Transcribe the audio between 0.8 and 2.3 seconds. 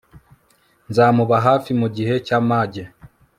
nzamuba hafi mu gihe